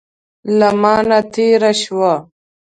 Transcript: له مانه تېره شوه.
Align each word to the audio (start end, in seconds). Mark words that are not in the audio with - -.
له 0.57 0.69
مانه 0.81 1.19
تېره 1.33 1.71
شوه. 1.81 2.13